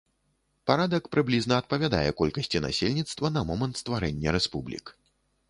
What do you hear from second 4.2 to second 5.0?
рэспублік.